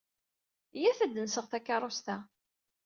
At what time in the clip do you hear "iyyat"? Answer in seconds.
0.77-0.99